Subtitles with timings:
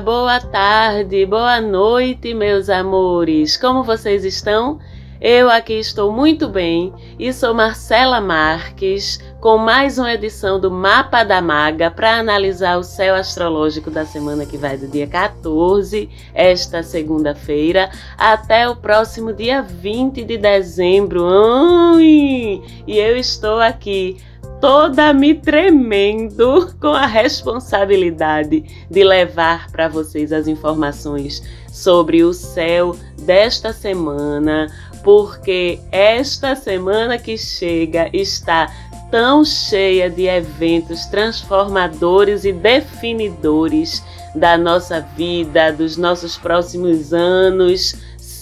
[0.00, 3.56] Boa tarde, boa noite, meus amores.
[3.56, 4.78] Como vocês estão?
[5.18, 11.24] Eu aqui estou muito bem e sou Marcela Marques com mais uma edição do Mapa
[11.24, 16.82] da Maga para analisar o céu astrológico da semana que vai do dia 14, esta
[16.82, 21.24] segunda-feira, até o próximo dia 20 de dezembro.
[21.26, 22.62] Ai!
[22.86, 24.18] E eu estou aqui
[24.60, 32.96] toda me tremendo com a responsabilidade de levar para vocês as informações sobre o céu
[33.22, 34.66] desta semana,
[35.04, 38.72] porque esta semana que chega está
[39.10, 44.02] tão cheia de eventos transformadores e definidores
[44.34, 47.94] da nossa vida, dos nossos próximos anos.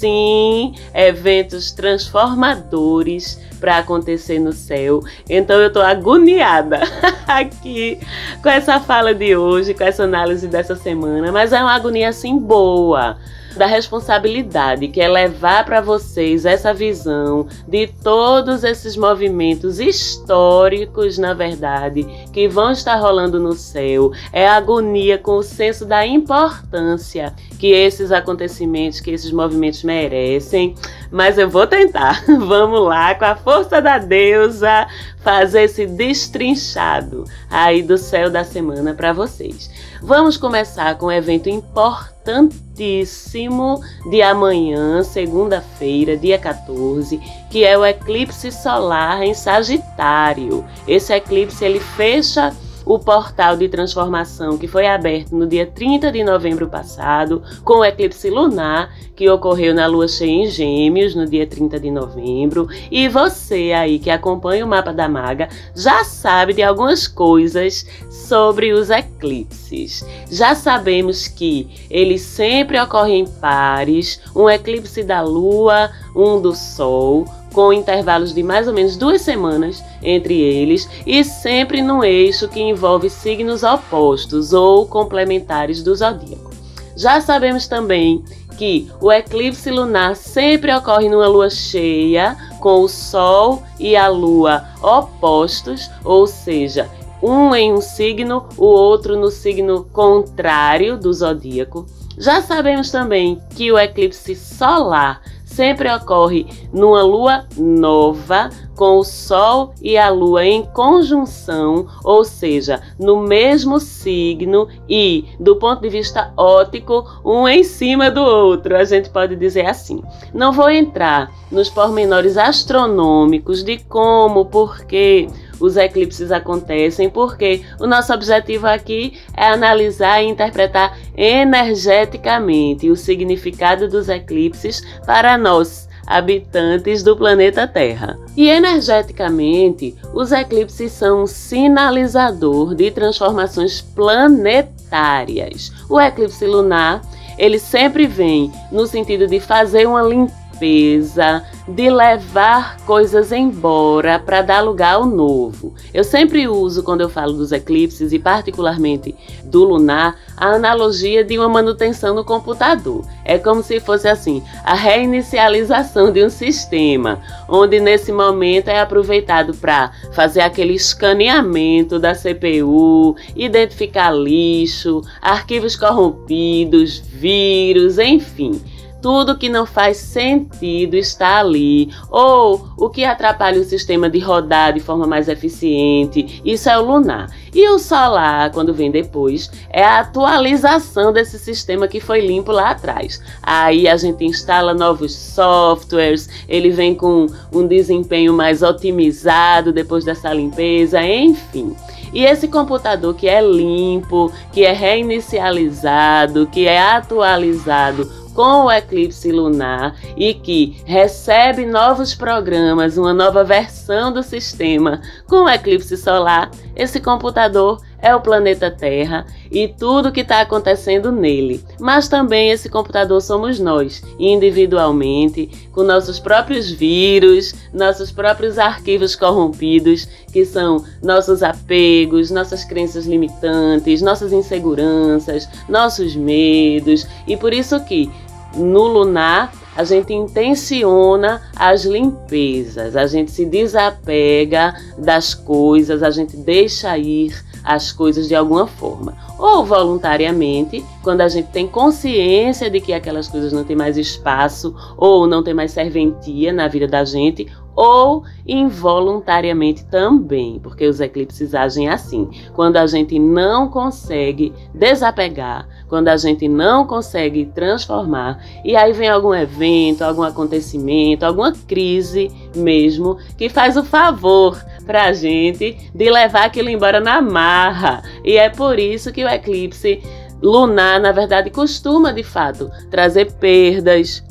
[0.05, 5.01] Sim, eventos transformadores para acontecer no céu.
[5.27, 6.81] Então eu tô agoniada
[7.27, 7.99] aqui
[8.43, 12.39] com essa fala de hoje, com essa análise dessa semana, mas é uma agonia assim
[12.39, 13.17] boa
[13.57, 21.35] da responsabilidade que é levar para vocês essa visão de todos esses movimentos históricos, na
[21.35, 24.13] verdade, que vão estar rolando no céu.
[24.33, 30.75] É a agonia com o senso da importância que esses acontecimentos, que esses movimentos merecem.
[31.11, 32.25] Mas eu vou tentar.
[32.27, 34.87] Vamos lá, com a força da deusa,
[35.23, 39.71] fazer esse destrinchado aí do céu da semana para vocês.
[40.07, 43.81] Vamos começar com um evento importantíssimo
[44.11, 50.63] de amanhã, segunda-feira, dia 14, que é o eclipse solar em Sagitário.
[50.87, 56.23] Esse eclipse ele fecha o portal de transformação que foi aberto no dia 30 de
[56.23, 61.47] novembro passado, com o eclipse lunar que ocorreu na lua cheia em Gêmeos no dia
[61.47, 62.69] 30 de novembro.
[62.91, 68.73] E você aí que acompanha o mapa da maga já sabe de algumas coisas sobre
[68.73, 70.05] os eclipses.
[70.31, 77.25] Já sabemos que eles sempre ocorrem em pares, um eclipse da lua, um do sol,
[77.55, 82.61] com intervalos de mais ou menos duas semanas entre eles e sempre num eixo que
[82.61, 86.51] envolve signos opostos ou complementares do zodíaco.
[86.97, 88.23] Já sabemos também
[88.59, 94.65] que o eclipse lunar sempre ocorre numa lua cheia, com o Sol e a Lua
[94.83, 96.89] opostos, ou seja,
[97.23, 101.87] um em um signo, o outro no signo contrário do zodíaco.
[102.17, 105.21] Já sabemos também que o eclipse solar
[105.55, 112.83] sempre ocorre numa lua nova, com o Sol e a Lua em conjunção, ou seja,
[112.99, 118.85] no mesmo signo e, do ponto de vista óptico, um em cima do outro, a
[118.85, 120.03] gente pode dizer assim.
[120.33, 125.29] Não vou entrar nos pormenores astronômicos de como, por quê
[125.61, 133.89] os eclipses acontecem, porque o nosso objetivo aqui é analisar e interpretar energeticamente o significado
[133.89, 138.19] dos eclipses para nós, habitantes do planeta Terra.
[138.37, 145.73] E energeticamente, os eclipses são um sinalizador de transformações planetárias.
[145.89, 147.01] O eclipse lunar,
[147.39, 154.43] ele sempre vem no sentido de fazer uma limpeza limpeza, de levar coisas embora para
[154.43, 155.75] dar lugar ao novo.
[155.93, 161.39] Eu sempre uso, quando eu falo dos eclipses e particularmente do lunar, a analogia de
[161.39, 163.05] uma manutenção no computador.
[163.25, 169.55] É como se fosse assim, a reinicialização de um sistema, onde nesse momento é aproveitado
[169.55, 178.61] para fazer aquele escaneamento da CPU, identificar lixo, arquivos corrompidos, vírus, enfim
[179.05, 184.73] tudo que não faz sentido está ali, ou o que atrapalha o sistema de rodar
[184.73, 187.29] de forma mais eficiente, isso é o lunar.
[187.55, 192.71] E o solar, quando vem depois, é a atualização desse sistema que foi limpo lá
[192.71, 193.21] atrás.
[193.43, 200.33] Aí a gente instala novos softwares, ele vem com um desempenho mais otimizado depois dessa
[200.33, 201.77] limpeza, enfim.
[202.11, 209.31] E esse computador que é limpo, que é reinicializado, que é atualizado com o eclipse
[209.31, 216.51] lunar e que recebe novos programas, uma nova versão do sistema com o eclipse solar,
[216.77, 221.65] esse computador é o planeta Terra e tudo que está acontecendo nele.
[221.81, 230.07] Mas também esse computador somos nós, individualmente, com nossos próprios vírus, nossos próprios arquivos corrompidos,
[230.31, 237.07] que são nossos apegos, nossas crenças limitantes, nossas inseguranças, nossos medos.
[237.27, 238.11] E por isso que
[238.57, 246.37] no lunar, a gente intenciona as limpezas, a gente se desapega das coisas, a gente
[246.37, 247.35] deixa ir
[247.65, 249.17] as coisas de alguma forma.
[249.39, 254.75] Ou voluntariamente, quando a gente tem consciência de que aquelas coisas não têm mais espaço
[254.97, 261.55] ou não tem mais serventia na vida da gente, ou involuntariamente também, porque os eclipses
[261.55, 262.31] agem assim.
[262.55, 269.09] Quando a gente não consegue desapegar, quando a gente não consegue transformar, e aí vem
[269.09, 276.11] algum evento, algum acontecimento, alguma crise mesmo, que faz o favor para a gente de
[276.11, 278.03] levar aquilo embora na marra.
[278.25, 280.03] E é por isso que o eclipse
[280.43, 284.23] lunar, na verdade, costuma de fato trazer perdas,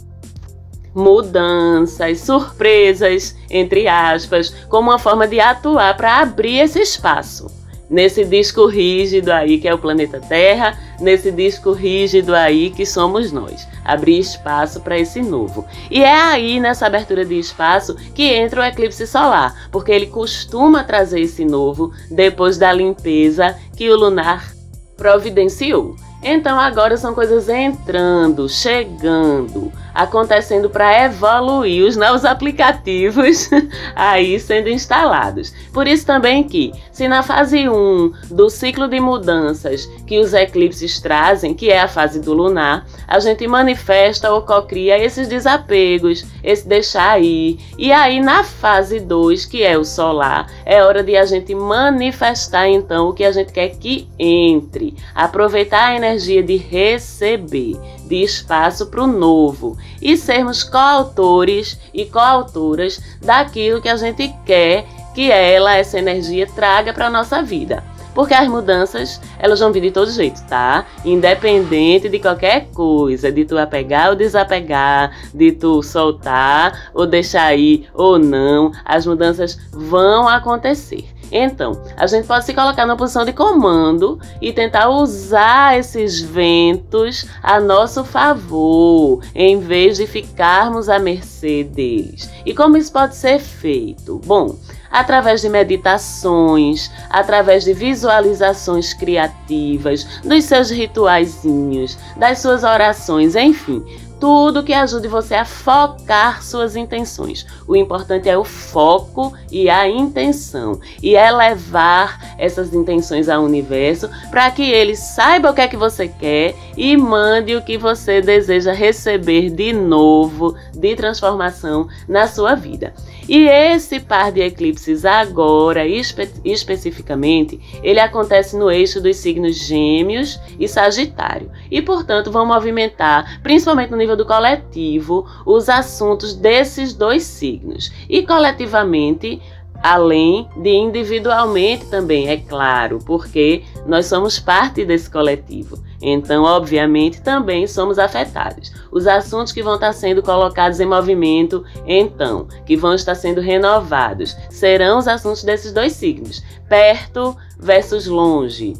[0.93, 7.47] mudanças, surpresas, entre aspas, como uma forma de atuar para abrir esse espaço.
[7.89, 13.31] Nesse disco rígido aí que é o planeta Terra, nesse disco rígido aí que somos
[13.31, 13.67] nós.
[13.85, 15.65] Abrir espaço para esse novo.
[15.91, 20.83] E é aí, nessa abertura de espaço, que entra o eclipse solar, porque ele costuma
[20.83, 24.53] trazer esse novo depois da limpeza que o lunar
[24.95, 25.95] providenciou.
[26.23, 33.49] Então agora são coisas entrando, chegando, acontecendo para evoluir os novos aplicativos
[33.93, 35.53] aí sendo instalados.
[35.73, 41.01] Por isso também que, se na fase 1 do ciclo de mudanças que os eclipses
[41.01, 46.65] trazem, que é a fase do lunar, a gente manifesta ou cocria esses desapegos, esse
[46.65, 47.59] deixar ir.
[47.77, 52.69] E aí na fase 2, que é o solar, é hora de a gente manifestar
[52.69, 57.77] então o que a gente quer que entre, aproveitar a energia de receber
[58.07, 64.85] de espaço para o novo e sermos coautores e coautoras daquilo que a gente quer
[65.13, 67.83] que ela, essa energia, traga para a nossa vida.
[68.13, 70.85] Porque as mudanças, elas vão vir de todo jeito, tá?
[71.03, 77.89] Independente de qualquer coisa, de tu apegar ou desapegar, de tu soltar ou deixar ir
[77.93, 81.12] ou não, as mudanças vão acontecer.
[81.31, 87.25] Então, a gente pode se colocar na posição de comando e tentar usar esses ventos
[87.41, 92.29] a nosso favor, em vez de ficarmos à mercê deles.
[92.45, 94.21] E como isso pode ser feito?
[94.25, 94.55] Bom,
[94.93, 103.83] através de meditações, através de visualizações criativas, dos seus rituaizinhos, das suas orações, enfim,
[104.23, 107.45] tudo que ajude você a focar suas intenções.
[107.67, 114.49] O importante é o foco e a intenção e elevar essas intenções ao universo para
[114.49, 118.71] que ele saiba o que é que você quer e mande o que você deseja
[118.71, 122.93] receber de novo, de transformação na sua vida.
[123.27, 130.39] E esse par de eclipses agora, espe especificamente, ele acontece no eixo dos signos Gêmeos
[130.59, 131.49] e Sagitário.
[131.71, 137.91] E, portanto, vão movimentar, principalmente no nível do coletivo, os assuntos desses dois signos.
[138.09, 139.41] E coletivamente,
[139.83, 145.77] além de individualmente também, é claro, porque nós somos parte desse coletivo.
[146.01, 148.71] Então, obviamente, também somos afetados.
[148.91, 154.35] Os assuntos que vão estar sendo colocados em movimento, então, que vão estar sendo renovados,
[154.49, 158.73] serão os assuntos desses dois signos: perto versus longe,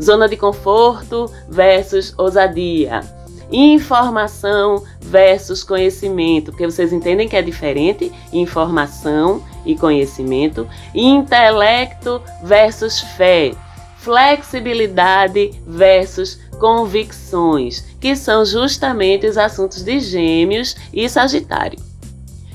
[0.00, 3.19] zona de conforto versus ousadia
[3.52, 13.52] informação versus conhecimento, porque vocês entendem que é diferente informação e conhecimento, intelecto versus fé,
[13.98, 21.89] flexibilidade versus convicções, que são justamente os assuntos de Gêmeos e Sagitário.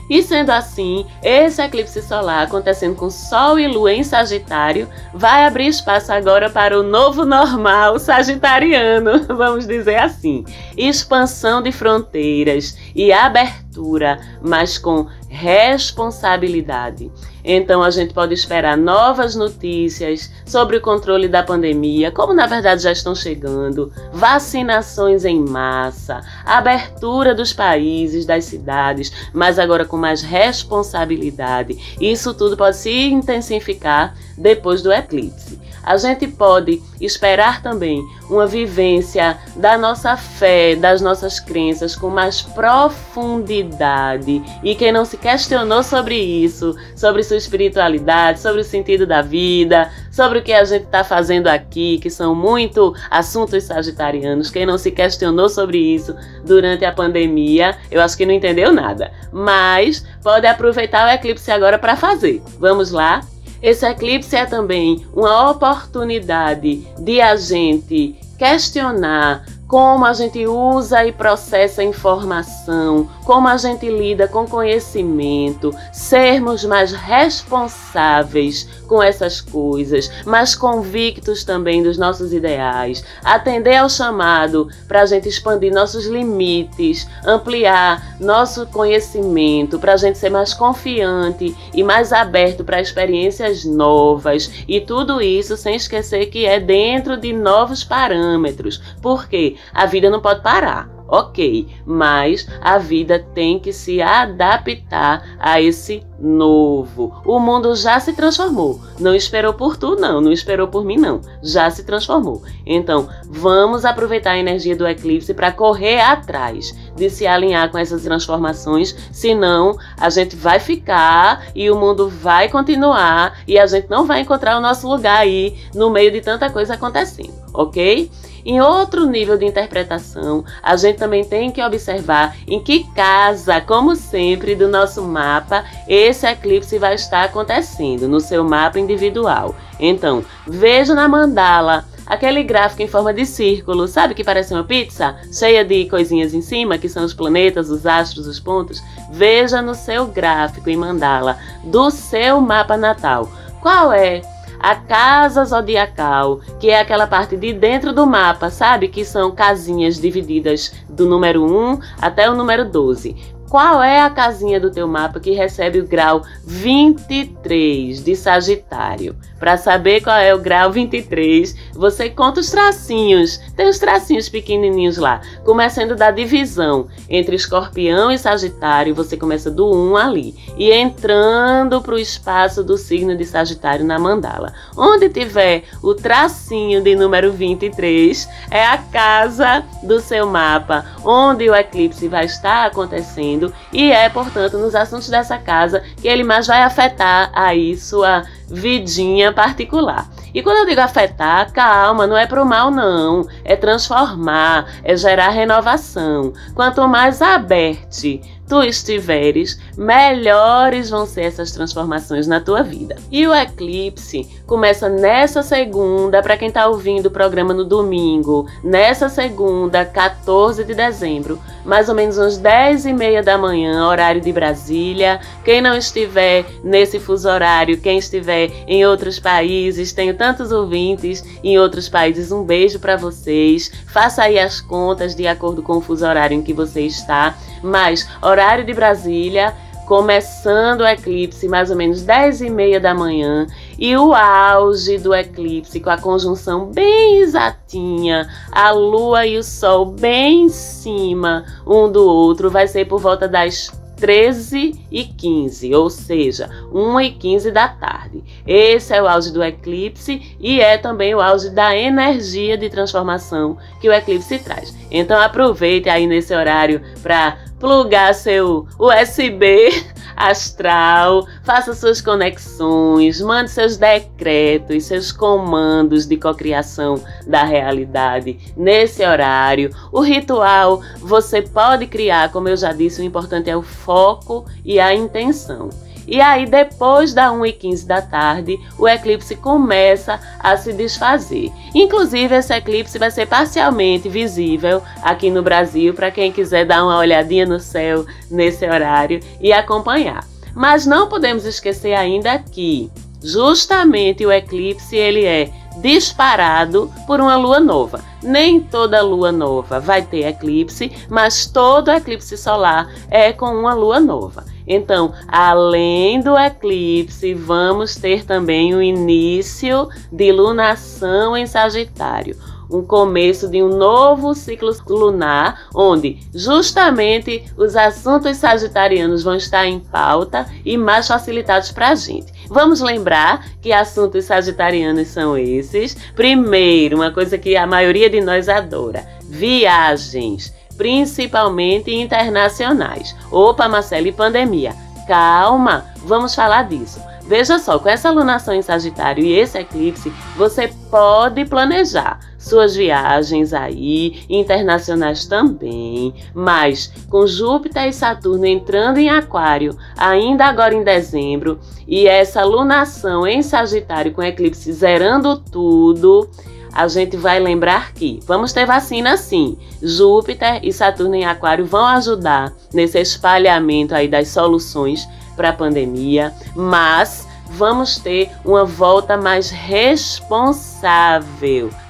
[0.09, 5.67] E sendo assim, esse eclipse solar acontecendo com Sol e Lua em Sagitário vai abrir
[5.67, 10.45] espaço agora para o novo normal sagitariano, vamos dizer assim.
[10.77, 17.11] Expansão de fronteiras e abertura, mas com responsabilidade.
[17.43, 22.83] Então a gente pode esperar novas notícias sobre o controle da pandemia, como na verdade
[22.83, 30.21] já estão chegando, vacinações em massa, abertura dos países, das cidades, mas agora com mais
[30.21, 31.97] responsabilidade.
[31.99, 39.37] Isso tudo pode se intensificar depois do eclipse a gente pode esperar também uma vivência
[39.55, 44.41] da nossa fé, das nossas crenças com mais profundidade.
[44.63, 49.91] E quem não se questionou sobre isso, sobre sua espiritualidade, sobre o sentido da vida,
[50.11, 54.77] sobre o que a gente está fazendo aqui, que são muito assuntos sagitarianos, quem não
[54.77, 59.11] se questionou sobre isso durante a pandemia, eu acho que não entendeu nada.
[59.31, 62.41] Mas pode aproveitar o eclipse agora para fazer.
[62.59, 63.21] Vamos lá?
[63.61, 71.11] Esse eclipse é também uma oportunidade de a gente questionar como a gente usa e
[71.11, 80.55] processa informação, como a gente lida com conhecimento, sermos mais responsáveis com essas coisas, mais
[80.55, 88.15] convictos também dos nossos ideais, atender ao chamado para a gente expandir nossos limites, ampliar
[88.19, 94.79] nosso conhecimento, para a gente ser mais confiante e mais aberto para experiências novas e
[94.79, 98.81] tudo isso sem esquecer que é dentro de novos parâmetros.
[99.01, 99.55] Por quê?
[99.73, 100.94] a vida não pode parar.
[101.15, 107.21] Ok, mas a vida tem que se adaptar a esse novo.
[107.25, 108.81] O mundo já se transformou.
[108.99, 110.19] Não esperou por tu, não.
[110.19, 111.21] Não esperou por mim, não.
[111.41, 112.43] Já se transformou.
[112.65, 118.03] Então, vamos aproveitar a energia do eclipse para correr atrás de se alinhar com essas
[118.03, 118.93] transformações.
[119.11, 124.21] Senão, a gente vai ficar e o mundo vai continuar e a gente não vai
[124.21, 128.09] encontrar o nosso lugar aí no meio de tanta coisa acontecendo, ok?
[128.45, 133.95] Em outro nível de interpretação, a gente também tem que observar em que casa, como
[133.95, 139.55] sempre, do nosso mapa esse eclipse vai estar acontecendo no seu mapa individual.
[139.79, 145.15] Então, veja na mandala aquele gráfico em forma de círculo, sabe que parece uma pizza?
[145.33, 148.79] Cheia de coisinhas em cima, que são os planetas, os astros, os pontos.
[149.11, 153.27] Veja no seu gráfico em mandala do seu mapa natal.
[153.59, 154.21] Qual é
[154.65, 158.87] a casa zodiacal, que é aquela parte de dentro do mapa, sabe?
[158.87, 163.34] Que são casinhas divididas do número 1 até o número 12.
[163.49, 169.15] Qual é a casinha do teu mapa que recebe o grau 23 de Sagitário?
[169.39, 173.37] Para saber qual é o grau 23, você conta os tracinhos.
[173.55, 179.71] Tem os tracinhos pequenininhos lá, começando da divisão entre Escorpião e Sagitário, você começa do
[179.71, 184.53] 1 ali e entrando para o espaço do signo de Sagitário na mandala.
[184.75, 191.55] Onde tiver o tracinho de número 23, é a casa do seu mapa, onde o
[191.55, 196.63] eclipse vai estar acontecendo e é, portanto, nos assuntos dessa casa que ele mais vai
[196.63, 200.09] afetar aí sua vidinha particular.
[200.33, 205.29] E quando eu digo afetar, calma, não é pro mal não, é transformar, é gerar
[205.29, 206.33] renovação.
[206.53, 212.95] Quanto mais aberte tu estiveres, melhores vão ser essas transformações na tua vida.
[213.11, 219.09] E o eclipse começa nessa segunda, para quem está ouvindo o programa no domingo, nessa
[219.09, 224.31] segunda, 14 de dezembro, mais ou menos uns 10 e meia da manhã, horário de
[224.31, 225.19] Brasília.
[225.43, 231.57] Quem não estiver nesse fuso horário, quem estiver em outros países, tenho tantos ouvintes em
[231.57, 233.71] outros países, um beijo para vocês.
[233.87, 237.35] Faça aí as contas de acordo com o fuso horário em que você está.
[237.65, 239.53] Mas horário de Brasília,
[239.87, 245.13] começando o eclipse mais ou menos 10 e meia da manhã e o auge do
[245.13, 251.91] eclipse com a conjunção bem exatinha, a lua e o sol bem em cima um
[251.91, 257.51] do outro vai ser por volta das 13 e 15, ou seja, 1 e 15
[257.51, 258.23] da tarde.
[258.45, 263.57] Esse é o auge do eclipse e é também o auge da energia de transformação
[263.79, 264.75] que o eclipse traz.
[264.91, 269.71] Então aproveite aí nesse horário para plugar seu USB
[270.15, 276.95] astral, faça suas conexões, mande seus decretos, seus comandos de cocriação
[277.27, 279.71] da realidade nesse horário.
[279.91, 284.79] O ritual você pode criar, como eu já disse, o importante é o foco e
[284.79, 285.69] a intenção.
[286.07, 291.51] E aí, depois da 1 e 15 da tarde, o eclipse começa a se desfazer.
[291.73, 296.97] Inclusive, esse eclipse vai ser parcialmente visível aqui no Brasil, para quem quiser dar uma
[296.97, 300.23] olhadinha no céu nesse horário e acompanhar.
[300.55, 302.89] Mas não podemos esquecer ainda que
[303.21, 305.49] justamente o eclipse ele é
[305.81, 307.99] disparado por uma lua nova.
[308.23, 313.99] Nem toda lua nova vai ter eclipse, mas todo eclipse solar é com uma lua
[313.99, 314.45] nova.
[314.67, 322.35] Então, além do eclipse, vamos ter também o início de lunação em Sagitário
[322.69, 329.79] um começo de um novo ciclo lunar, onde justamente os assuntos sagitarianos vão estar em
[329.79, 332.33] pauta e mais facilitados para a gente.
[332.47, 335.95] Vamos lembrar que assuntos sagitarianos são esses.
[336.15, 343.15] Primeiro, uma coisa que a maioria de nós adora: viagens principalmente internacionais.
[343.31, 344.75] Opa, Marcelo, e pandemia?
[345.07, 346.99] Calma, vamos falar disso.
[347.27, 353.51] Veja só, com essa alunação em Sagitário e esse eclipse, você pode planejar suas viagens
[353.51, 361.59] aí, internacionais também, mas com Júpiter e Saturno entrando em Aquário, ainda agora em dezembro,
[361.87, 366.29] e essa alunação em Sagitário com eclipse zerando tudo,
[366.75, 369.57] a gente vai lembrar que vamos ter vacina sim.
[369.81, 376.33] Júpiter e Saturno em Aquário vão ajudar nesse espalhamento aí das soluções para a pandemia,
[376.53, 380.09] mas vamos ter uma volta mais responsável.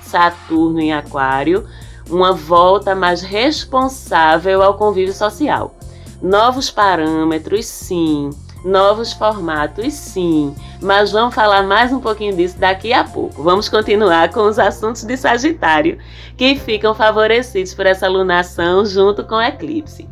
[0.04, 1.68] Saturno em Aquário,
[2.08, 5.75] uma volta mais responsável ao convívio social.
[6.22, 8.30] Novos parâmetros, sim.
[8.65, 10.55] Novos formatos, sim.
[10.81, 13.43] Mas vamos falar mais um pouquinho disso daqui a pouco.
[13.43, 16.00] Vamos continuar com os assuntos de Sagitário,
[16.36, 20.10] que ficam favorecidos por essa lunação junto com o eclipse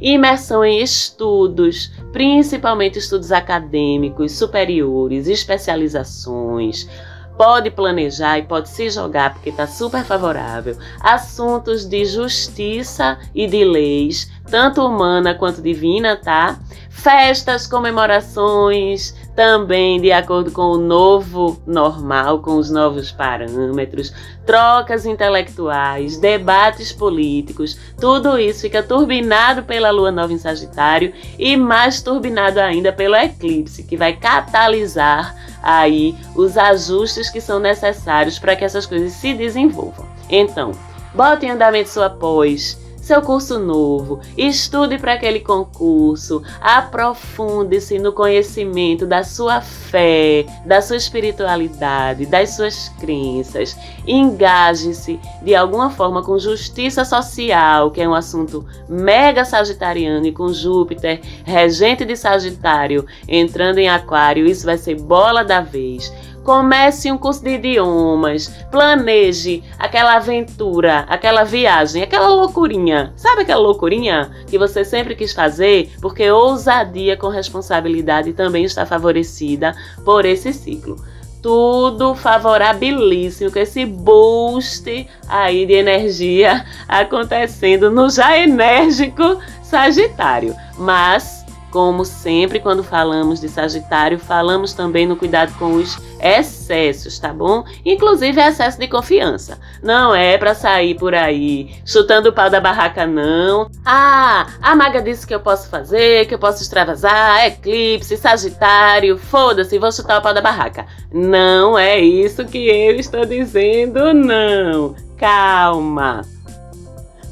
[0.00, 6.88] imersão em estudos, principalmente estudos acadêmicos, superiores, especializações.
[7.36, 10.76] Pode planejar e pode se jogar porque está super favorável.
[11.00, 16.58] Assuntos de justiça e de leis, tanto humana quanto divina, tá?
[16.88, 24.12] Festas, comemorações, também de acordo com o novo normal, com os novos parâmetros,
[24.46, 32.00] trocas intelectuais, debates políticos, tudo isso fica turbinado pela lua nova em Sagitário e mais
[32.00, 38.64] turbinado ainda pelo eclipse, que vai catalisar aí os ajustes que são necessários para que
[38.64, 40.06] essas coisas se desenvolvam.
[40.30, 40.72] Então,
[41.14, 49.06] bote em andamento sua pós, seu curso novo, estude para aquele concurso, aprofunde-se no conhecimento
[49.06, 57.04] da sua fé, da sua espiritualidade, das suas crenças, engaje-se de alguma forma com justiça
[57.04, 63.88] social, que é um assunto mega sagitariano e com Júpiter, regente de Sagitário, entrando em
[63.88, 66.12] Aquário, isso vai ser bola da vez.
[66.46, 73.12] Comece um curso de idiomas, planeje aquela aventura, aquela viagem, aquela loucurinha.
[73.16, 75.90] Sabe aquela loucurinha que você sempre quis fazer?
[76.00, 79.74] Porque ousadia com responsabilidade também está favorecida
[80.04, 80.96] por esse ciclo
[81.42, 90.56] tudo favorabilíssimo, com esse boost aí de energia acontecendo no já enérgico Sagitário.
[90.78, 91.35] Mas
[91.76, 97.66] como sempre, quando falamos de Sagitário, falamos também no cuidado com os excessos, tá bom?
[97.84, 99.60] Inclusive excesso de confiança.
[99.82, 103.70] Não é para sair por aí chutando o pau da barraca, não.
[103.84, 109.78] Ah, a maga disse que eu posso fazer, que eu posso extravasar, eclipse, Sagitário, foda-se,
[109.78, 110.86] vou chutar o pau da barraca.
[111.12, 114.96] Não é isso que eu estou dizendo, não.
[115.18, 116.22] Calma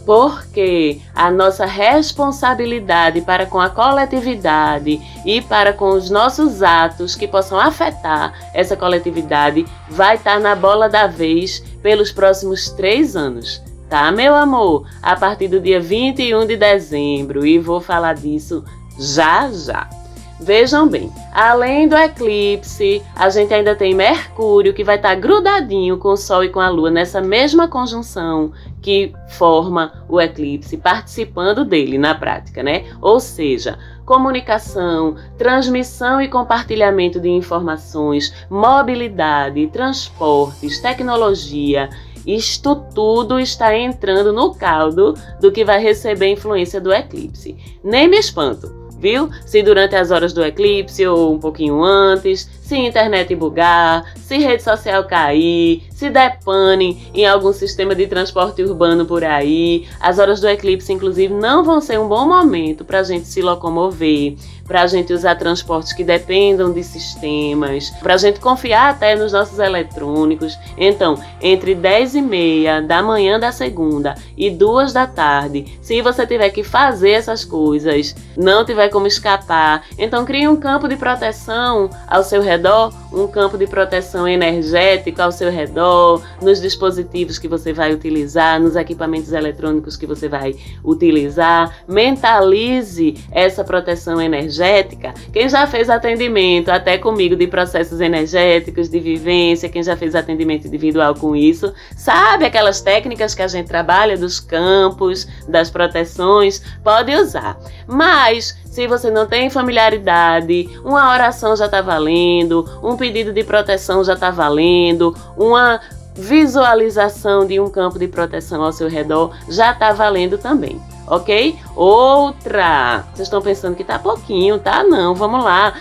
[0.05, 7.27] porque a nossa responsabilidade para com a coletividade e para com os nossos atos que
[7.27, 13.63] possam afetar essa coletividade vai estar na bola da vez pelos próximos três anos.
[13.89, 14.87] Tá, meu amor?
[15.03, 18.65] A partir do dia 21 de dezembro e vou falar disso
[18.99, 20.04] já já.
[20.45, 26.09] Vejam bem, além do eclipse, a gente ainda tem Mercúrio que vai estar grudadinho com
[26.09, 28.53] o Sol e com a Lua nessa mesma conjunção
[28.83, 32.85] que forma o eclipse, participando dele na prática, né?
[33.01, 41.89] Ou seja, comunicação, transmissão e compartilhamento de informações, mobilidade, transportes, tecnologia.
[42.27, 47.57] Isto tudo está entrando no caldo do que vai receber influência do eclipse.
[47.83, 49.29] Nem me espanto viu?
[49.45, 54.63] Se durante as horas do eclipse ou um pouquinho antes, se internet bugar, se rede
[54.63, 59.87] social cair, se der pane em algum sistema de transporte urbano por aí.
[60.01, 63.41] As horas do eclipse, inclusive, não vão ser um bom momento para a gente se
[63.41, 64.35] locomover,
[64.67, 69.33] para a gente usar transportes que dependam de sistemas, para a gente confiar até nos
[69.33, 70.59] nossos eletrônicos.
[70.77, 76.27] Então, entre 10 e meia da manhã da segunda e 2 da tarde, se você
[76.27, 81.91] tiver que fazer essas coisas, não tiver como escapar, então crie um campo de proteção
[82.07, 87.73] ao seu redor, um campo de proteção energético ao seu redor, nos dispositivos que você
[87.73, 91.75] vai utilizar, nos equipamentos eletrônicos que você vai utilizar.
[91.89, 99.01] Mentalize essa proteção energética energética, quem já fez atendimento até comigo de processos energéticos, de
[99.01, 104.17] vivência, quem já fez atendimento individual com isso, sabe aquelas técnicas que a gente trabalha
[104.17, 107.59] dos campos, das proteções, pode usar.
[107.87, 114.03] Mas se você não tem familiaridade, uma oração já está valendo, um pedido de proteção
[114.03, 115.81] já está valendo, uma
[116.17, 121.55] visualização de um campo de proteção ao seu redor já está valendo também ok?
[121.77, 124.83] Outra, vocês estão pensando que tá pouquinho, tá?
[124.83, 125.75] Não, vamos lá.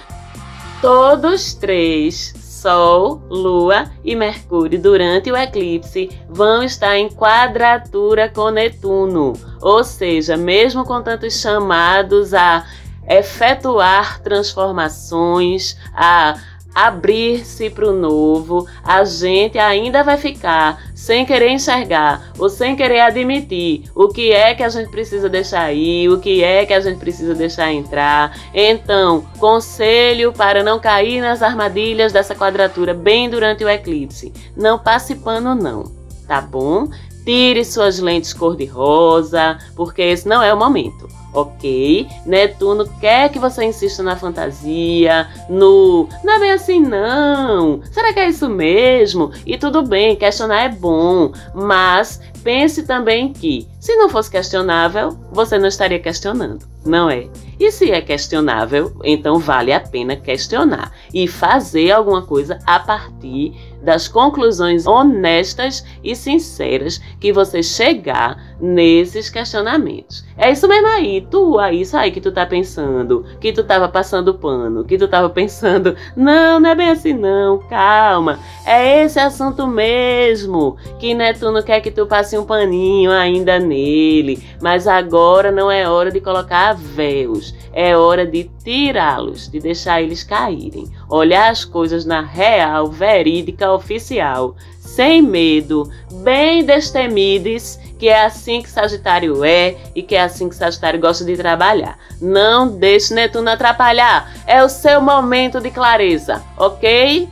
[0.82, 9.34] Todos três, Sol, Lua e Mercúrio, durante o eclipse, vão estar em quadratura com Netuno.
[9.62, 12.66] Ou seja, mesmo com tantos chamados a
[13.08, 16.38] efetuar transformações, a
[16.74, 23.02] abrir-se para o novo, a gente ainda vai ficar sem querer enxergar ou sem querer
[23.02, 26.80] admitir o que é que a gente precisa deixar ir, o que é que a
[26.80, 28.36] gente precisa deixar entrar.
[28.54, 35.16] Então, conselho para não cair nas armadilhas dessa quadratura bem durante o eclipse: não passe
[35.16, 35.84] pano, não,
[36.28, 36.88] tá bom?
[37.26, 42.08] Tire suas lentes cor-de-rosa, porque esse não é o momento ok?
[42.26, 48.20] Netuno quer que você insista na fantasia, no não é bem assim não, será que
[48.20, 49.32] é isso mesmo?
[49.46, 55.58] E tudo bem, questionar é bom, mas pense também que, se não fosse questionável, você
[55.58, 57.28] não estaria questionando, não é?
[57.60, 63.54] E se é questionável, então vale a pena questionar e fazer alguma coisa a partir
[63.84, 70.26] das conclusões honestas e sinceras que você chegar nesses questionamentos.
[70.38, 73.88] É isso mesmo aí, tu, é isso aí que tu tá pensando, que tu tava
[73.90, 79.20] passando pano, que tu tava pensando, não, não é bem assim não, calma, é esse
[79.20, 85.70] assunto mesmo, que Netuno quer que tu passe um paninho ainda nele, mas agora não
[85.70, 91.64] é hora de colocar véus, é hora de tirá-los, de deixar eles caírem, olhar as
[91.64, 95.90] coisas na real, verídica, oficial, sem medo,
[96.24, 101.24] bem destemides, que é assim que Sagitário é e que é assim que Sagitário gosta
[101.24, 101.98] de trabalhar.
[102.20, 107.30] Não deixe Netuno atrapalhar, é o seu momento de clareza, ok?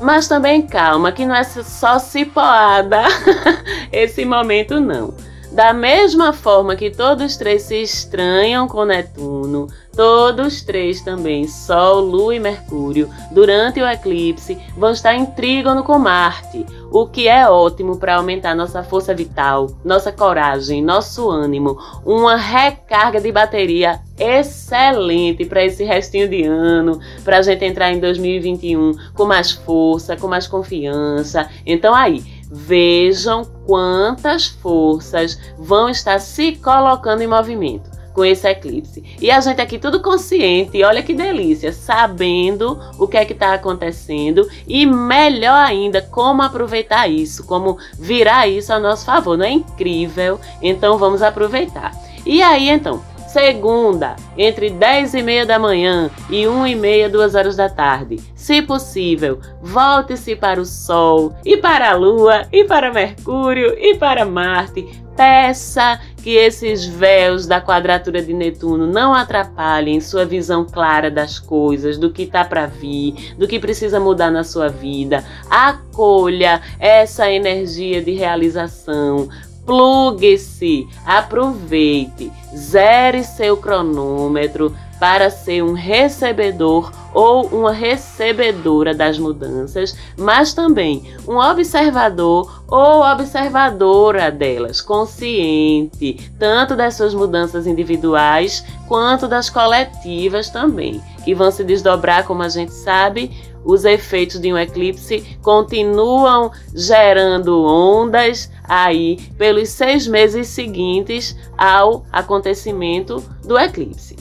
[0.00, 3.02] Mas também calma, que não é só cipoada
[3.92, 5.14] esse momento não.
[5.56, 12.34] Da mesma forma que todos três se estranham com Netuno, todos três também, Sol, Lua
[12.34, 17.96] e Mercúrio, durante o eclipse, vão estar em trígono com Marte, o que é ótimo
[17.96, 25.64] para aumentar nossa força vital, nossa coragem, nosso ânimo, uma recarga de bateria excelente para
[25.64, 30.46] esse restinho de ano, para a gente entrar em 2021 com mais força, com mais
[30.46, 31.48] confiança.
[31.64, 39.04] Então aí, Vejam quantas forças vão estar se colocando em movimento com esse eclipse.
[39.20, 43.52] E a gente aqui tudo consciente, olha que delícia, sabendo o que é que está
[43.52, 49.36] acontecendo e melhor ainda como aproveitar isso, como virar isso a nosso favor.
[49.36, 50.40] Não é incrível?
[50.62, 51.92] Então vamos aproveitar.
[52.24, 53.02] E aí então,
[53.36, 58.18] segunda, entre 10 e meia da manhã e 1 e meia, 2 horas da tarde.
[58.34, 64.24] Se possível, volte-se para o Sol, e para a Lua, e para Mercúrio, e para
[64.24, 65.04] Marte.
[65.14, 71.96] Peça que esses véus da quadratura de Netuno não atrapalhem sua visão clara das coisas,
[71.96, 75.24] do que está para vir, do que precisa mudar na sua vida.
[75.48, 79.28] Acolha essa energia de realização.
[79.66, 90.54] Plugue-se, aproveite, zere seu cronômetro para ser um recebedor ou uma recebedora das mudanças, mas
[90.54, 100.50] também um observador ou observadora delas, consciente tanto das suas mudanças individuais quanto das coletivas
[100.50, 103.30] também, que vão se desdobrar, como a gente sabe,
[103.66, 113.22] os efeitos de um eclipse continuam gerando ondas aí pelos seis meses seguintes ao acontecimento
[113.44, 114.16] do eclipse.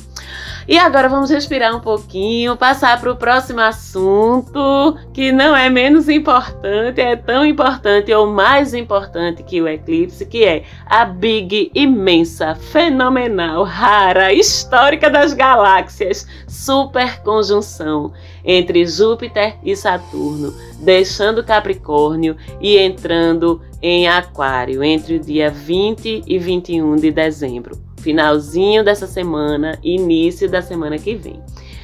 [0.67, 6.09] E agora vamos respirar um pouquinho, passar para o próximo assunto, que não é menos
[6.09, 12.55] importante, é tão importante ou mais importante que o eclipse, que é a big, imensa,
[12.55, 18.11] fenomenal, rara, histórica das galáxias, superconjunção
[18.45, 26.37] entre Júpiter e Saturno, deixando Capricórnio e entrando em Aquário entre o dia 20 e
[26.37, 31.41] 21 de dezembro finalzinho dessa semana, início da semana que vem.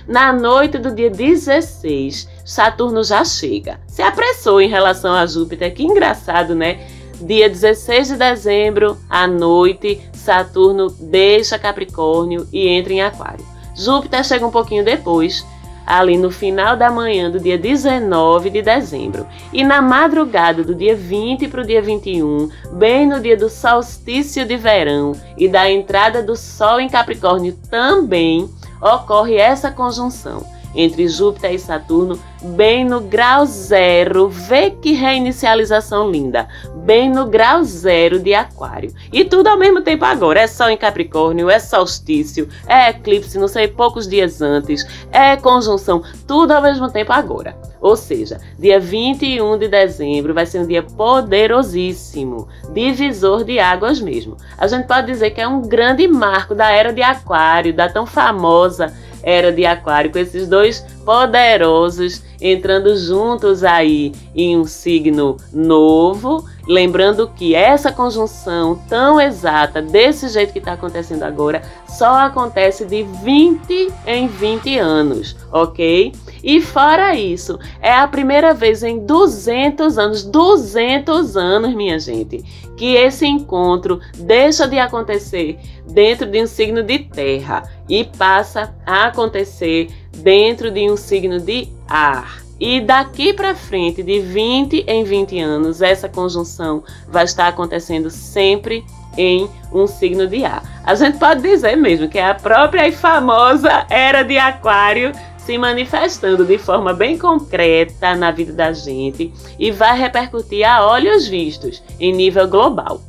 [0.07, 3.79] Na noite do dia 16, Saturno já chega.
[3.87, 6.87] Se apressou em relação a Júpiter, que engraçado, né?
[7.19, 13.45] Dia 16 de dezembro, à noite, Saturno deixa Capricórnio e entra em Aquário.
[13.75, 15.43] Júpiter chega um pouquinho depois,
[15.85, 19.25] ali no final da manhã do dia 19 de dezembro.
[19.51, 24.45] E na madrugada do dia 20 para o dia 21, bem no dia do solstício
[24.45, 28.49] de verão e da entrada do Sol em Capricórnio também,
[28.81, 34.27] ocorre essa conjunção entre Júpiter e Saturno, bem no grau zero.
[34.27, 36.47] Vê que reinicialização linda!
[36.83, 38.93] Bem no grau zero de Aquário.
[39.13, 40.41] E tudo ao mesmo tempo agora.
[40.41, 46.03] É Sol em Capricórnio, é solstício, é eclipse, não sei, poucos dias antes, é conjunção,
[46.27, 47.55] tudo ao mesmo tempo agora.
[47.79, 54.37] Ou seja, dia 21 de dezembro vai ser um dia poderosíssimo, divisor de águas mesmo.
[54.57, 58.05] A gente pode dizer que é um grande marco da era de Aquário, da tão
[58.05, 66.43] famosa era de Aquário, com esses dois poderosos entrando juntos aí em um signo novo,
[66.67, 73.03] lembrando que essa conjunção tão exata, desse jeito que está acontecendo agora, só acontece de
[73.23, 76.11] 20 em 20 anos, ok?
[76.43, 82.43] E fora isso, é a primeira vez em 200 anos, 200 anos, minha gente,
[82.75, 89.05] que esse encontro deixa de acontecer dentro de um signo de terra e passa a
[89.05, 92.41] acontecer dentro de um signo de ar.
[92.59, 98.85] E daqui para frente, de 20 em 20 anos, essa conjunção vai estar acontecendo sempre
[99.17, 100.63] em um signo de ar.
[100.83, 105.57] A gente pode dizer mesmo que é a própria e famosa era de Aquário se
[105.57, 111.81] manifestando de forma bem concreta na vida da gente e vai repercutir a olhos vistos
[111.99, 113.01] em nível global.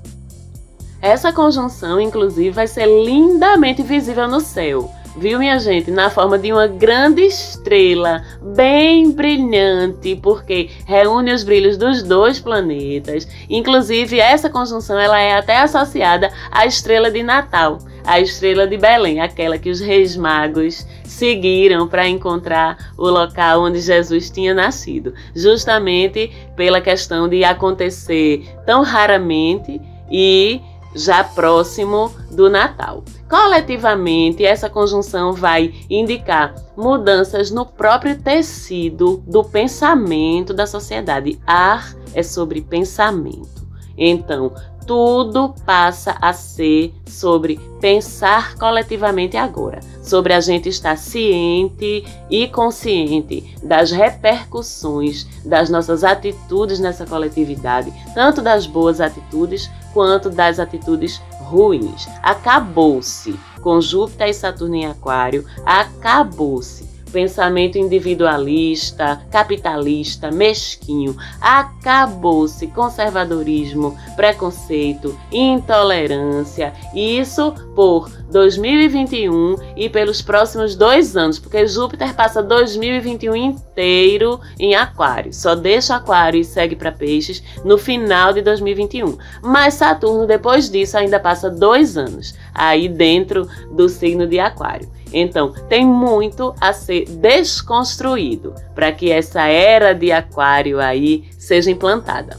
[1.00, 5.90] Essa conjunção, inclusive, vai ser lindamente visível no céu viu, minha gente?
[5.90, 13.26] Na forma de uma grande estrela, bem brilhante, porque reúne os brilhos dos dois planetas.
[13.48, 19.20] Inclusive, essa conjunção ela é até associada à estrela de Natal, a estrela de Belém,
[19.20, 26.32] aquela que os reis magos seguiram para encontrar o local onde Jesus tinha nascido, justamente
[26.56, 30.60] pela questão de acontecer tão raramente e
[30.94, 33.04] já próximo do Natal.
[33.32, 41.40] Coletivamente, essa conjunção vai indicar mudanças no próprio tecido do pensamento da sociedade.
[41.46, 43.66] Ar é sobre pensamento.
[43.96, 44.52] Então,
[44.86, 53.56] tudo passa a ser sobre pensar coletivamente agora, sobre a gente estar ciente e consciente
[53.62, 61.20] das repercussões das nossas atitudes nessa coletividade, tanto das boas atitudes quanto das atitudes
[61.52, 62.08] ruins.
[62.22, 71.16] Acabou-se com Júpiter e Saturno em Aquário, acabou-se pensamento individualista, capitalista, mesquinho.
[71.40, 76.72] Acabou-se conservadorismo, preconceito, intolerância.
[76.94, 85.32] Isso por 2021 e pelos próximos dois anos, porque Júpiter passa 2021 inteiro em Aquário.
[85.32, 89.18] Só deixa Aquário e segue para Peixes no final de 2021.
[89.42, 94.88] Mas Saturno, depois disso, ainda passa dois anos aí dentro do signo de Aquário.
[95.12, 102.38] Então, tem muito a ser desconstruído para que essa era de Aquário aí seja implantada.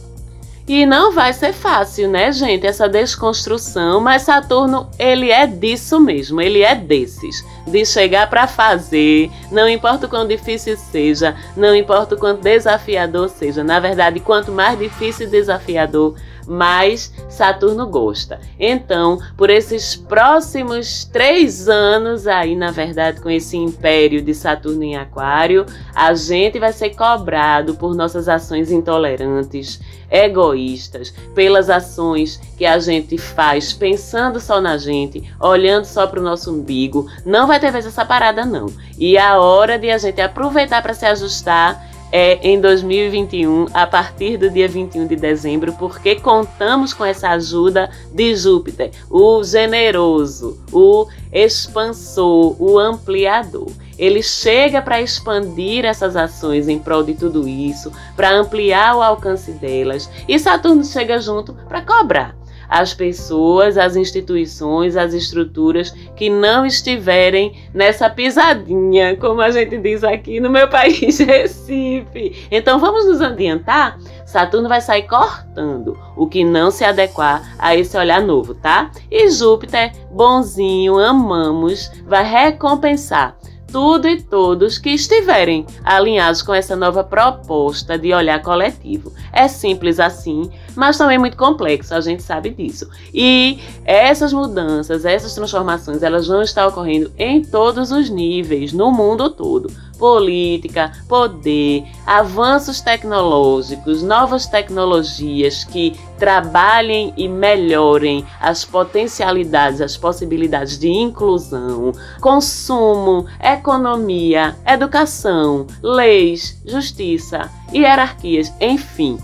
[0.65, 6.39] E não vai ser fácil, né, gente, essa desconstrução, mas Saturno, ele é disso mesmo,
[6.39, 12.15] ele é desses, de chegar para fazer, não importa o quão difícil seja, não importa
[12.15, 13.61] o quanto desafiador seja.
[13.61, 16.15] Na verdade, quanto mais difícil e desafiador,
[16.47, 18.39] mais Saturno gosta.
[18.59, 24.95] Então, por esses próximos três anos aí, na verdade, com esse império de Saturno em
[24.95, 29.79] Aquário, a gente vai ser cobrado por nossas ações intolerantes,
[30.09, 36.23] egoístas, pelas ações que a gente faz pensando só na gente, olhando só para o
[36.23, 37.07] nosso umbigo.
[37.25, 38.67] Não vai ter vez essa parada, não.
[38.97, 44.37] E a hora de a gente aproveitar para se ajustar é em 2021, a partir
[44.37, 51.07] do dia 21 de dezembro, porque contamos com essa ajuda de Júpiter, o generoso, o
[51.31, 53.71] expansor, o ampliador.
[53.97, 59.51] Ele chega para expandir essas ações em prol de tudo isso, para ampliar o alcance
[59.51, 66.65] delas, e Saturno chega junto para cobrar as pessoas, as instituições, as estruturas que não
[66.65, 72.47] estiverem nessa pisadinha, como a gente diz aqui no meu país, Recife.
[72.51, 73.97] Então vamos nos adiantar?
[74.25, 78.89] Saturno vai sair cortando o que não se adequar a esse olhar novo, tá?
[79.11, 83.37] E Júpiter, bonzinho, amamos, vai recompensar
[83.73, 89.11] tudo e todos que estiverem alinhados com essa nova proposta de olhar coletivo.
[89.31, 92.89] É simples assim, mas também muito complexo, a gente sabe disso.
[93.13, 99.29] E essas mudanças, essas transformações, elas vão estar ocorrendo em todos os níveis, no mundo
[99.29, 99.71] todo
[100.03, 110.89] política, poder, avanços tecnológicos, novas tecnologias que trabalhem e melhorem as potencialidades, as possibilidades de
[110.89, 119.17] inclusão, consumo, economia, educação, leis, justiça, hierarquias, enfim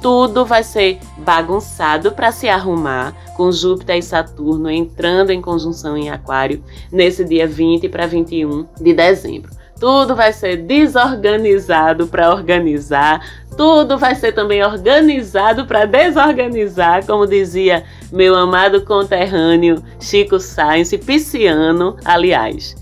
[0.00, 6.10] tudo vai ser bagunçado para se arrumar, com Júpiter e Saturno entrando em conjunção em
[6.10, 9.50] Aquário nesse dia 20 para 21 de dezembro.
[9.78, 13.20] Tudo vai ser desorganizado para organizar,
[13.56, 21.96] tudo vai ser também organizado para desorganizar, como dizia meu amado conterrâneo Chico Sainz, pisciano,
[22.04, 22.74] aliás.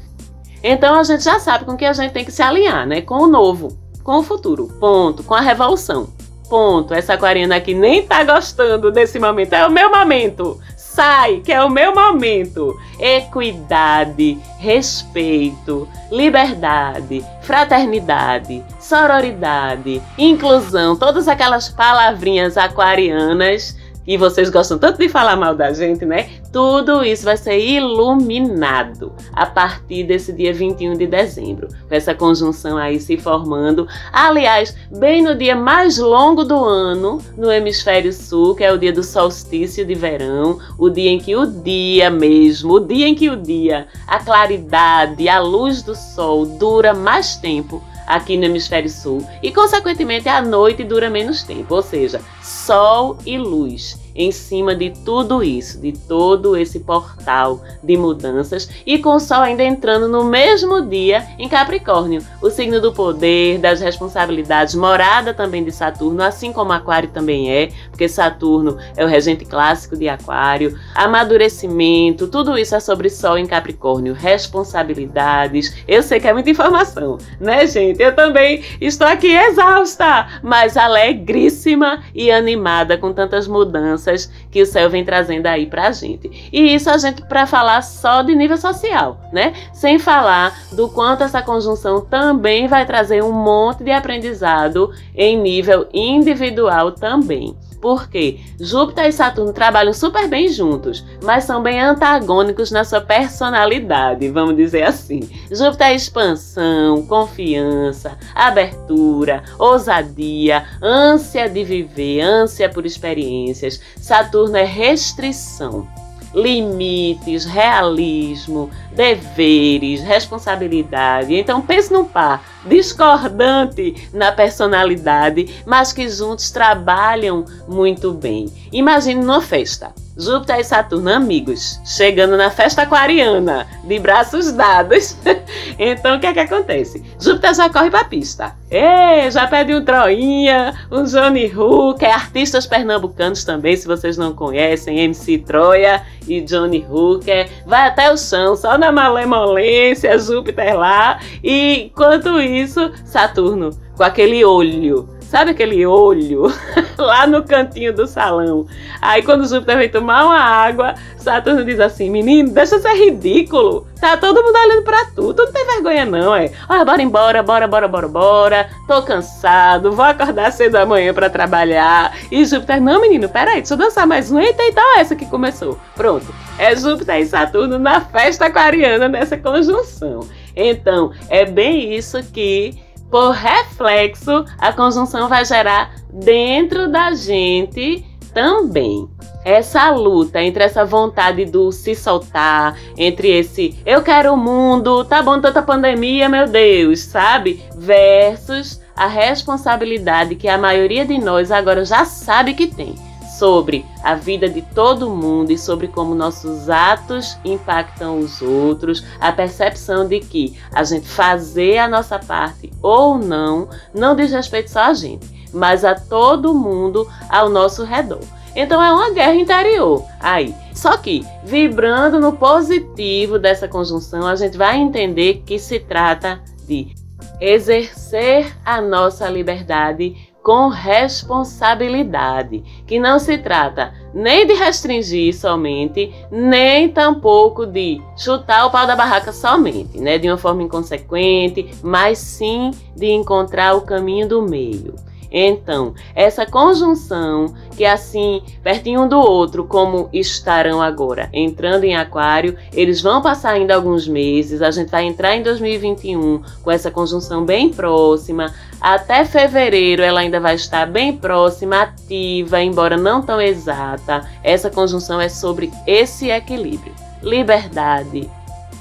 [0.63, 3.03] Então a gente já sabe com que a gente tem que se alinhar, né?
[3.03, 6.09] Com o novo, com o futuro, ponto, com a revolução.
[6.49, 6.95] Ponto.
[6.95, 9.53] Essa aquariana aqui nem tá gostando desse momento.
[9.53, 10.61] É o meu momento.
[10.77, 12.79] Sai, que é o meu momento.
[13.01, 25.09] Equidade, respeito, liberdade, fraternidade, sororidade, inclusão, todas aquelas palavrinhas aquarianas e vocês gostam tanto de
[25.09, 26.31] falar mal da gente, né?
[26.53, 32.77] Tudo isso vai ser iluminado a partir desse dia 21 de dezembro, com essa conjunção
[32.77, 33.89] aí se formando.
[34.13, 38.93] Aliás, bem no dia mais longo do ano, no hemisfério sul, que é o dia
[38.93, 43.31] do solstício de verão, o dia em que o dia mesmo, o dia em que
[43.31, 49.27] o dia, a claridade, a luz do sol dura mais tempo aqui no hemisfério sul.
[49.43, 54.91] E, consequentemente, a noite dura menos tempo, ou seja, sol e luz em cima de
[54.91, 60.25] tudo isso, de todo esse portal de mudanças e com o Sol ainda entrando no
[60.25, 66.53] mesmo dia em Capricórnio, o signo do poder, das responsabilidades, morada também de Saturno, assim
[66.53, 72.75] como Aquário também é, porque Saturno é o regente clássico de Aquário, amadurecimento, tudo isso
[72.75, 75.75] é sobre Sol em Capricórnio, responsabilidades.
[75.89, 78.01] Eu sei que é muita informação, né, gente?
[78.01, 84.67] Eu também estou aqui exausta, mas alegríssima e animada com tantas mudanças mudanças que o
[84.67, 86.51] céu vem trazendo aí pra gente.
[86.53, 89.53] E isso a gente para falar só de nível social, né?
[89.73, 95.89] Sem falar do quanto essa conjunção também vai trazer um monte de aprendizado em nível
[95.93, 97.57] individual também.
[97.85, 104.27] Porque Júpiter e Saturno trabalham super bem juntos, mas são bem antagônicos na sua personalidade,
[104.31, 105.29] vamos dizer assim.
[105.51, 113.79] Júpiter é expansão, confiança, abertura, ousadia, ânsia de viver, ânsia por experiências.
[114.01, 115.87] Saturno é restrição
[116.35, 121.35] limites, realismo, deveres, responsabilidade.
[121.35, 128.47] Então pense num par discordante na personalidade, mas que juntos trabalham muito bem.
[128.73, 129.95] Imagine numa festa.
[130.17, 135.17] Júpiter e Saturno amigos, chegando na festa aquariana, de braços dados.
[135.79, 137.03] então o que é que acontece?
[137.19, 138.55] Júpiter já corre pra pista.
[138.71, 145.01] Ei, já pede um Troinha, um Johnny Hooker, artistas pernambucanos também, se vocês não conhecem,
[145.01, 147.49] MC Troia e Johnny Hooker.
[147.67, 151.19] Vai até o chão, só na malemolência, Júpiter lá.
[151.43, 156.45] E enquanto isso, Saturno com aquele olho Sabe aquele olho
[156.97, 158.67] lá no cantinho do salão?
[159.01, 163.87] Aí quando Júpiter vem tomar uma água, Saturno diz assim: Menino, deixa ser ridículo.
[164.01, 165.33] Tá todo mundo olhando pra tu.
[165.33, 166.53] Tu não tem vergonha, não, é?
[166.69, 168.71] Olha, bora embora, bora, bora, bora, bora.
[168.87, 172.17] Tô cansado, vou acordar cedo amanhã pra trabalhar.
[172.31, 174.39] E Júpiter, não, menino, peraí, deixa eu dançar mais um.
[174.39, 175.79] Eita, então essa que começou.
[175.97, 176.27] Pronto.
[176.59, 180.29] É Júpiter e Saturno na festa aquariana nessa conjunção.
[180.55, 182.79] Então, é bem isso que
[183.15, 189.09] por reflexo, a conjunção vai gerar dentro da gente também.
[189.45, 195.23] Essa luta entre essa vontade do se soltar, entre esse eu quero o mundo, tá
[195.23, 197.63] bom tanta pandemia, meu Deus, sabe?
[197.77, 202.97] Versus a responsabilidade que a maioria de nós agora já sabe que tem
[203.39, 209.33] sobre a vida de todo mundo e sobre como nossos atos impactam os outros, a
[209.33, 214.85] percepção de que a gente fazer a nossa parte ou não não diz respeito só
[214.85, 218.21] a gente, mas a todo mundo ao nosso redor.
[218.57, 220.55] Então é uma guerra interior aí.
[220.73, 226.95] Só que, vibrando no positivo dessa conjunção, a gente vai entender que se trata de
[227.41, 236.91] exercer a nossa liberdade com responsabilidade, que não se trata nem de restringir somente, nem
[236.91, 242.71] tampouco de chutar o pau da barraca somente, né, de uma forma inconsequente, mas sim
[242.95, 244.95] de encontrar o caminho do meio.
[245.37, 252.57] Então, essa conjunção, que assim, pertinho um do outro, como estarão agora, entrando em Aquário,
[252.73, 257.45] eles vão passar ainda alguns meses, a gente vai entrar em 2021 com essa conjunção
[257.45, 258.55] bem próxima.
[258.81, 264.31] Até fevereiro ela ainda vai estar bem próxima, ativa, embora não tão exata.
[264.41, 266.95] Essa conjunção é sobre esse equilíbrio.
[267.21, 268.31] Liberdade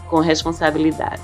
[0.08, 1.24] com responsabilidade.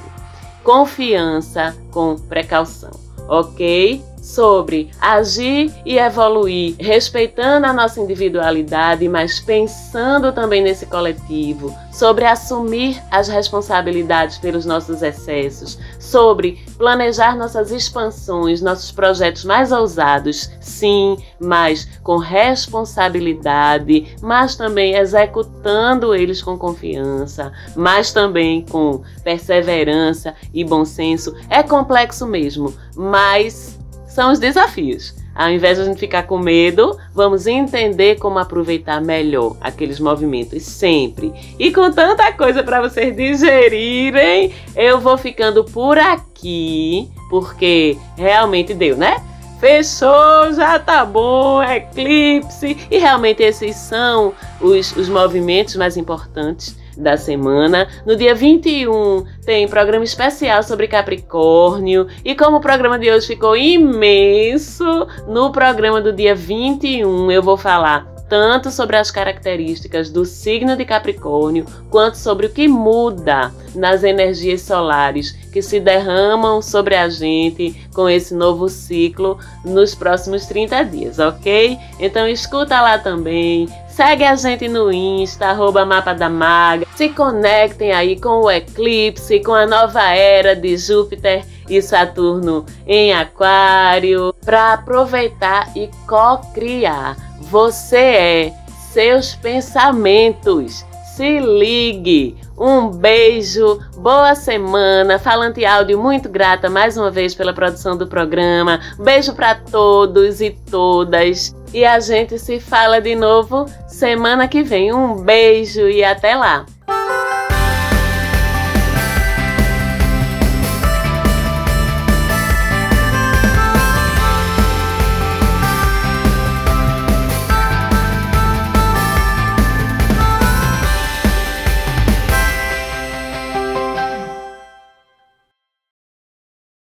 [0.64, 2.92] Confiança com precaução,
[3.28, 4.09] ok?
[4.30, 13.02] Sobre agir e evoluir, respeitando a nossa individualidade, mas pensando também nesse coletivo, sobre assumir
[13.10, 21.88] as responsabilidades pelos nossos excessos, sobre planejar nossas expansões, nossos projetos mais ousados, sim, mas
[22.04, 31.36] com responsabilidade, mas também executando eles com confiança, mas também com perseverança e bom senso.
[31.50, 33.79] É complexo mesmo, mas
[34.10, 35.16] são os desafios.
[35.34, 40.64] Ao invés de a gente ficar com medo, vamos entender como aproveitar melhor aqueles movimentos
[40.64, 41.32] sempre.
[41.58, 48.98] E com tanta coisa para vocês digerirem, eu vou ficando por aqui, porque realmente deu,
[48.98, 49.24] né?
[49.62, 52.78] Fechou, já tá bom, eclipse.
[52.92, 57.88] E realmente esses são os, os movimentos mais importantes da semana.
[58.06, 62.08] No dia 21 tem programa especial sobre Capricórnio.
[62.24, 67.58] E como o programa de hoje ficou imenso, no programa do dia 21 eu vou
[67.58, 74.04] falar tanto sobre as características do signo de Capricórnio, quanto sobre o que muda nas
[74.04, 80.84] energias solares que se derramam sobre a gente com esse novo ciclo nos próximos 30
[80.84, 81.78] dias, ok?
[82.00, 83.68] Então escuta lá também,
[84.00, 86.88] Segue a gente no Insta, arroba Mapa da Maga.
[86.96, 93.12] Se conectem aí com o eclipse, com a nova era de Júpiter e Saturno em
[93.12, 97.18] Aquário, para aproveitar e co-criar.
[97.42, 98.54] Você é
[98.94, 100.86] seus pensamentos.
[101.20, 102.38] Se ligue!
[102.58, 105.20] Um beijo, boa semana.
[105.20, 108.80] Falante Áudio, muito grata mais uma vez pela produção do programa.
[108.98, 111.54] Beijo para todos e todas.
[111.74, 114.94] E a gente se fala de novo semana que vem.
[114.94, 116.66] Um beijo e até lá!